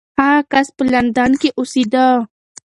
هغه 0.19 0.39
کس 0.51 0.67
په 0.75 0.83
لندن 0.93 1.31
کې 1.41 1.49
اوسېده. 1.59 2.05